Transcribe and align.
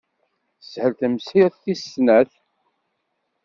Teshel 0.59 0.91
tamsirt 0.99 1.55
tis 1.63 1.81
snat. 1.93 2.31